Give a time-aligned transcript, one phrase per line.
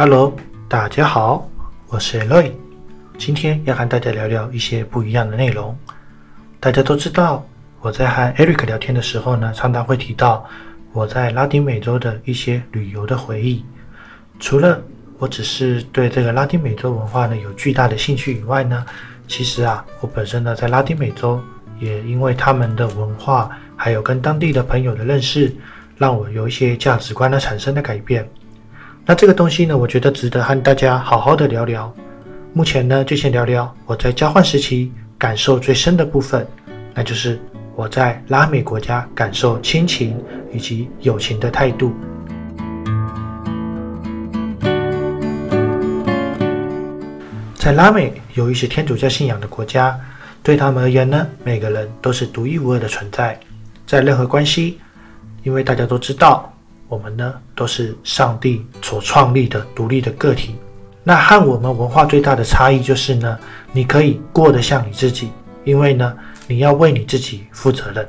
[0.00, 0.32] Hello，
[0.68, 1.50] 大家好，
[1.88, 2.52] 我是 Eloy，
[3.18, 5.76] 今天要和大家聊聊一些不一样的内容。
[6.60, 7.44] 大家都知道，
[7.80, 10.48] 我在和 Eric 聊天的时候呢，常常会提到
[10.92, 13.64] 我在拉丁美洲的一些旅游的回忆。
[14.38, 14.80] 除了
[15.18, 18.86] 我只是对这个拉丁美洲文化呢有巨大的兴趣以外呢，
[19.26, 21.42] 其实啊，我本身呢在拉丁美洲
[21.80, 25.52] 也因为他们的文化，还有跟当地的朋友的认识，
[25.96, 28.24] 让我有一些价值观的产生的改变。
[29.10, 31.90] 那这个东西呢，我觉得值得和大家好好的聊聊。
[32.52, 36.46] 目前呢，就先聊聊我在交换时期感受最深的部分，
[36.92, 37.40] 那就是
[37.74, 40.14] 我在拉美国家感受亲情
[40.52, 41.94] 以及友情的态度。
[47.54, 49.98] 在拉美有一些天主教信仰的国家，
[50.42, 53.40] 对他们而言呢，每个人都是独一无二的存在，
[53.86, 54.78] 在任何关系，
[55.44, 56.52] 因为大家都知道。
[56.88, 60.56] 我们呢都是上帝所创立的独立的个体，
[61.04, 63.38] 那和我们文化最大的差异就是呢，
[63.72, 65.30] 你可以过得像你自己，
[65.64, 66.14] 因为呢
[66.46, 68.08] 你要为你自己负责任。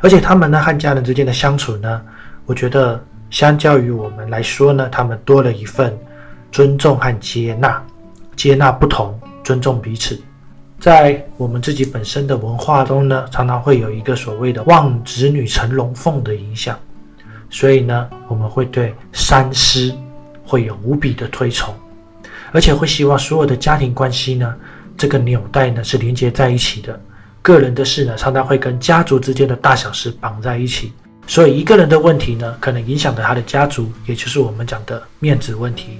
[0.00, 2.02] 而且他们呢和家人之间的相处呢，
[2.44, 5.96] 我觉得相较于我们来说呢，他们多了一份
[6.50, 7.80] 尊重和接纳，
[8.34, 10.20] 接纳不同，尊重彼此。
[10.80, 16.76] 在我们自己本身的文化中呢，常常会有一个所谓的望子女成龙凤的影响。
[17.52, 19.94] 所以呢，我们会对三师
[20.42, 21.72] 会有无比的推崇，
[22.50, 24.54] 而且会希望所有的家庭关系呢，
[24.96, 26.98] 这个纽带呢是连接在一起的。
[27.42, 30.92] 个人的事呢，常常会跟家族之间的大小事绑在一起。
[31.26, 35.98] 所以一个人的问题呢，可能影响到他的家族，也就是我们讲的面子问题。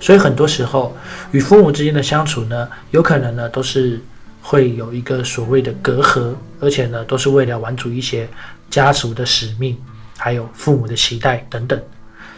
[0.00, 0.96] 所以很多时候
[1.32, 4.00] 与父母之间的相处呢，有可能呢都是
[4.40, 8.26] 会有一个所谓的隔阂，而且呢都是为了完成一些
[8.70, 9.76] 家族的使命。
[10.16, 11.80] 还有父母的期待等等，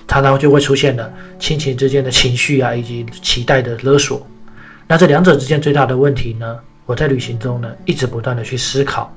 [0.08, 4.26] 常常就会出现了亲情之间的情绪啊，以及期待的勒索。
[4.86, 6.58] 那这两者之间最大的问题呢？
[6.86, 9.12] 我在旅行中呢，一直不断的去思考。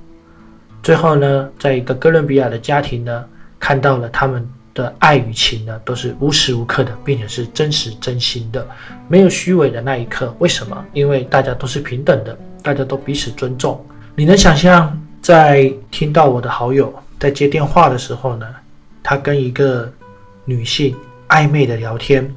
[0.82, 3.24] 最后呢，在一个哥伦比亚的家庭呢，
[3.60, 4.44] 看到了他们
[4.74, 8.68] 的爱与情呢，都是无时无刻的，并且是真实真心的，
[9.08, 10.36] 没有虚伪的那一刻。
[10.40, 10.84] 为什么？
[10.94, 13.80] 因为大家都是平等的，大家都彼此尊重。
[14.16, 16.92] 你能想象，在听到我的好友？
[17.20, 18.48] 在接电话的时候呢，
[19.04, 19.92] 他跟一个
[20.46, 20.96] 女性
[21.28, 22.34] 暧昧的聊天，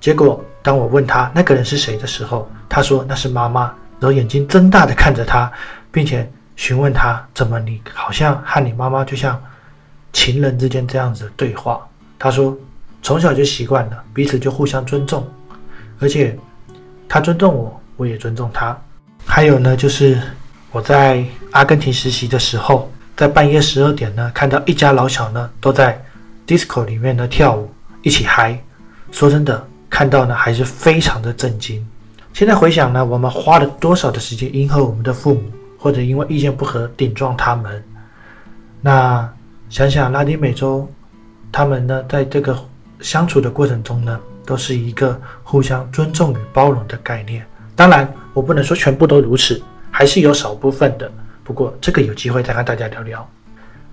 [0.00, 3.64] 结果当我问他那个人是谁的时候，他说那是妈妈，
[4.00, 5.52] 然后眼睛睁大的看着他，
[5.90, 6.26] 并且
[6.56, 9.38] 询问他怎么你好像和你妈妈就像
[10.14, 11.86] 情人之间这样子的对话。
[12.18, 12.56] 他说
[13.02, 15.28] 从小就习惯了，彼此就互相尊重，
[16.00, 16.34] 而且
[17.06, 18.74] 他尊重我，我也尊重他。
[19.26, 20.18] 还有呢，就是
[20.70, 22.90] 我在阿根廷实习的时候。
[23.16, 26.02] 在半夜十二点呢，看到一家老小呢都在
[26.46, 27.70] disco 里面呢跳舞，
[28.02, 28.58] 一起嗨。
[29.10, 31.86] 说真的，看到呢还是非常的震惊。
[32.32, 35.42] 现在回想呢，我们花了多少的时间迎合我们的父母，
[35.78, 37.84] 或者因为意见不合顶撞他们。
[38.80, 39.30] 那
[39.68, 40.90] 想想拉丁美洲，
[41.52, 42.58] 他们呢在这个
[43.00, 47.46] 相处的过程中呢，都是一个互相尊重与包容的概念。
[47.76, 51.12] 当然，我不能说全部都如此，还是有少部分的。
[51.44, 53.28] 不过这个有机会再和大家聊聊。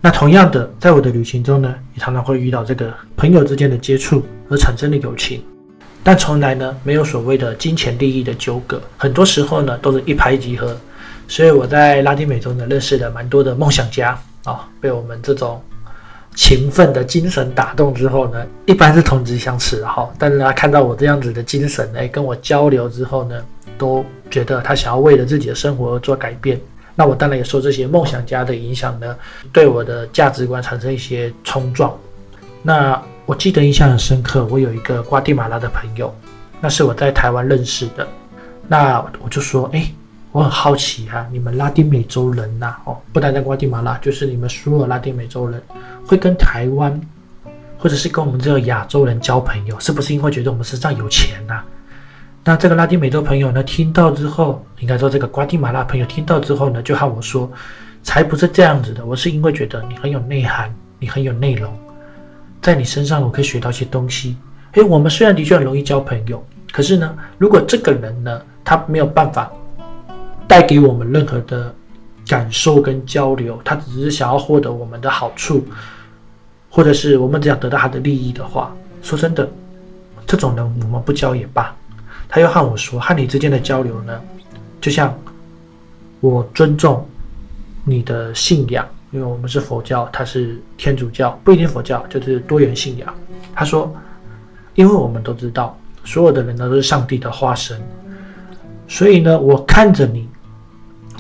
[0.02, 5.44] 那同样的，在我的旅行中呢，也常常会遇到这个朋友之间的接触而产生的友情，
[6.02, 10.78] 但从来呢没有所谓的金钱利益的纠葛，很多时候呢都是一拍即合。
[11.28, 15.62] 所以我在拉丁美洲呢认识了蛮多的梦想家啊，被我们这种
[16.34, 23.36] 勤奋的精神打动之后呢，一般是同质相斥哈，但是他看到我这样子的精神哎跟我交流之后呢，
[23.78, 26.58] 都觉得他想要为了自己的生活而做改变。
[27.00, 29.16] 那我当然也受这些梦想家的影响呢，
[29.54, 31.98] 对我的价值观产生一些冲撞。
[32.62, 36.14] 那我记得印象很深刻，我有一个瓜地马拉的朋友，
[36.59, 38.06] 那是我在台湾认识的。
[38.68, 39.90] 那我就说，哎，
[40.34, 45.64] 我很好奇哈，你们拉丁美洲人呐，哦，不单单瓜地马拉，就是你们所有拉丁美洲人，
[46.06, 47.00] 会跟台湾
[47.78, 51.64] 或者是跟我们这个亚洲人交朋友，是不是因为觉得我们身上有钱呐？
[52.49, 57.47] 那这个拉丁美洲朋友呢，听到之后，应该说这个瓜地马拉朋友听到之后呢，就和我说，
[58.01, 59.05] 才不是这样子的。
[59.05, 61.72] 我是因为觉得你很有内涵，你很有内容，
[62.59, 64.35] 在你身上我可以学到一些东西。
[64.72, 69.51] 诶，我们虽然的确很容易交朋友，可是呢，如果这个人呢，他没有办法
[70.47, 71.72] 带给我们任何的
[72.28, 75.63] 感受跟交流，他只是想要获得我们的好处，
[76.67, 79.47] 或者是我们只想得到他的利益的话，说真的，
[80.25, 81.75] 这种人我们不交也罢。
[82.29, 84.22] 他又和我说：“和你之间的交流呢，
[84.79, 85.17] 就像
[86.20, 87.03] 我尊重
[87.84, 93.11] 你的信仰，因为我们是佛教，他是天主教，不一定佛教，就是多元信仰。”
[93.55, 93.91] 他说
[94.76, 97.81] ：“因为我们都知道，所有的人呢都是上帝的化身，
[98.87, 100.29] 所以呢，我看着你，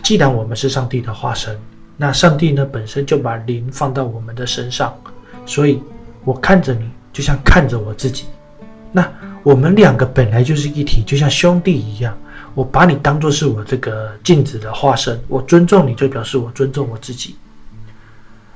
[0.03, 1.57] 既然我们是上帝的化身，
[1.97, 4.95] 那上帝呢本身就把灵放到我们的身上，
[5.45, 5.81] 所以
[6.23, 8.25] 我看着你，就像看着我自己。
[8.91, 9.11] 那
[9.43, 12.15] 我们两个本来就是一体，就像兄弟一样。
[12.55, 17.35] 我把你当做是我这个镜子的化身，我尊重你就表示我尊重我自己。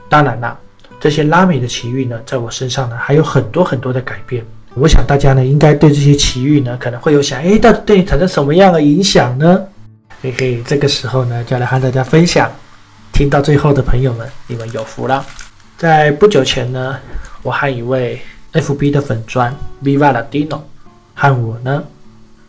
[0.09, 0.57] 当然啦，
[0.99, 4.43] 这些拉美的奇遇呢，在我身上呢还有很多很多的改变。
[4.73, 9.61] 我想大家呢应该对这些奇遇呢可能会有想，哎，到底对你产生什么样的影响呢？
[10.21, 12.51] 嘿嘿，这个时候呢就来和大家分享。
[13.13, 15.23] 听到最后的朋友们，你们有福了。
[15.77, 16.97] 在不久前呢，
[17.43, 18.19] 我和一位
[18.53, 20.61] FB 的粉砖 Viva Latino
[21.13, 21.83] 和我呢。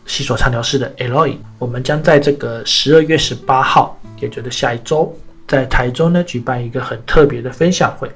[0.07, 5.11] 西索畅聊室的 Eloy，我们将在这个十二月十八号，也就是下一周，
[5.47, 8.07] 在台中呢举办一个很特别的分享会。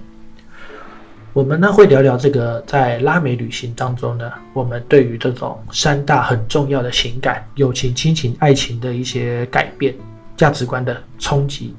[1.33, 9.95] 我们呢会聊聊这个在拉美旅行当中呢，我们对于这种三大很重要的情感——友情、亲情、爱情的一些改变、
[10.37, 11.73] 价值观的冲击。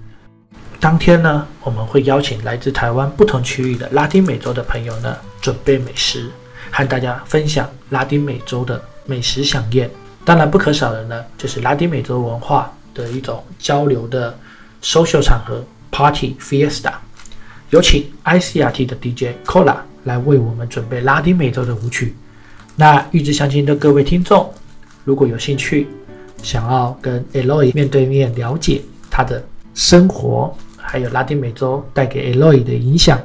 [0.80, 6.30] 当天呢，我们会邀请来自台湾不同区域的拉丁美洲的朋友呢，准备美食，
[6.70, 9.90] 和大家分享拉丁美洲的美食飨宴。
[10.24, 14.36] 当然不可少的呢，就是拉丁美洲文化的一种交流的
[14.82, 16.92] social 场合 party fiesta。
[17.70, 22.14] 有请 ICRT 的 DJ Cola 来为我们准备拉丁美洲的舞曲。
[22.76, 24.52] 那预知详情的各位听众，
[25.04, 25.86] 如果有兴趣，
[26.42, 29.44] 想要跟 Eloy 面对面了解他的
[29.74, 33.20] 生活，还有拉丁美洲带给 Eloy 的影响，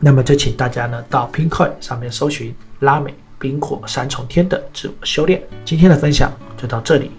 [0.00, 3.14] 那么就请大家呢到 Pinkoi 上面搜寻拉美。
[3.38, 7.10] 冰火三重天的自我修炼，今天的分享就到这里。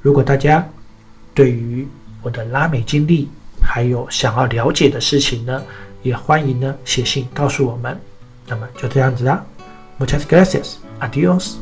[0.00, 0.64] 如果大家
[1.34, 1.86] 对于
[2.22, 3.28] 我的拉美经历
[3.60, 5.60] 还有想要了解的事情呢，
[6.02, 8.00] 也欢迎呢写信告诉我们。
[8.46, 9.44] 那么就这样子啦
[9.98, 11.56] ，Muchas gracias，adios。